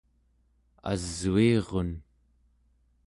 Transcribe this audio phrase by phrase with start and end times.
[0.91, 1.89] asuirun